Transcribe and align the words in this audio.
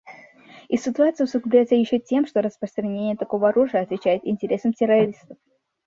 И 0.67 0.77
ситуация 0.77 1.25
усугубляется 1.25 1.75
еще 1.75 1.99
тем, 1.99 2.25
что 2.25 2.41
распространение 2.41 3.15
такого 3.15 3.49
оружия 3.49 3.83
отвечает 3.83 4.25
интересам 4.25 4.73
террористов. 4.73 5.37